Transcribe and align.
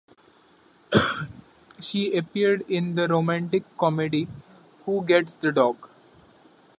She 1.79 2.17
appeared 2.17 2.65
in 2.67 2.95
the 2.95 3.07
romantic 3.07 3.61
comedy 3.77 4.27
Who 4.85 5.05
Gets 5.05 5.35
the 5.35 5.51
Dog? 5.51 5.89